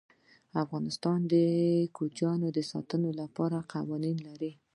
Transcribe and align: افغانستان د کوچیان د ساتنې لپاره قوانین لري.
افغانستان 0.63 1.19
د 1.31 1.33
کوچیان 1.97 2.39
د 2.55 2.59
ساتنې 2.71 3.11
لپاره 3.21 3.57
قوانین 3.73 4.17
لري. 4.27 4.51